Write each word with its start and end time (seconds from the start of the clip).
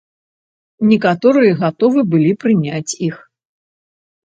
Некаторыя 0.93 1.51
гатовы 1.61 1.99
былі 2.15 2.33
прыняць 2.47 2.89
іх. 3.11 3.23